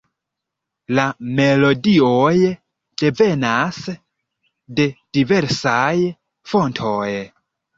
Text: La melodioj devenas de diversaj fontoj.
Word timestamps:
La 0.99 1.03
melodioj 1.39 2.31
devenas 3.03 3.83
de 4.81 4.89
diversaj 5.19 5.95
fontoj. 6.55 7.07